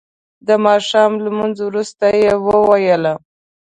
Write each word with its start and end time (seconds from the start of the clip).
د 0.47 0.49
ماښام 0.65 1.11
لمونځ 1.25 1.57
وروسته 1.63 2.05
یې 2.21 2.31
وویل. 2.47 3.03